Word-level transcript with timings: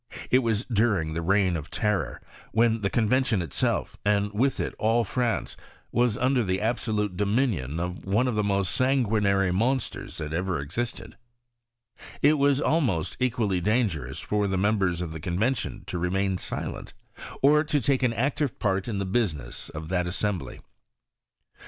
It 0.31 0.39
was 0.39 0.65
during 0.65 1.13
the 1.13 1.21
reign 1.21 1.55
of 1.55 1.69
terror, 1.69 2.23
when 2.53 2.81
the 2.81 2.89
Convention 2.89 3.39
it 3.43 3.53
self, 3.53 3.99
and 4.03 4.33
with 4.33 4.59
it 4.59 4.73
all 4.79 5.03
France, 5.03 5.55
was 5.91 6.17
under 6.17 6.43
the 6.43 6.59
absolute 6.59 7.15
dominion 7.15 7.79
of 7.79 8.03
one 8.03 8.27
of 8.27 8.33
the 8.33 8.43
most 8.43 8.71
sanguinary 8.71 9.51
monsters 9.51 10.17
that 10.17 10.33
ever 10.33 10.59
existed: 10.59 11.17
it 12.23 12.39
was 12.39 12.59
almost 12.59 13.15
equally 13.19 13.61
dangerous 13.61 14.19
for 14.19 14.47
the 14.47 14.57
members 14.57 15.01
of 15.01 15.11
the 15.13 15.19
Convention 15.19 15.83
to 15.85 15.99
remain 15.99 16.39
silent, 16.39 16.95
or 17.43 17.63
to 17.63 17.79
take 17.79 18.01
an 18.01 18.11
active 18.13 18.57
part 18.57 18.87
in 18.87 18.97
the 18.97 19.05
business 19.05 19.69
of 19.69 19.89
that 19.89 20.07
assem 20.07 20.39
bly. 20.39 20.57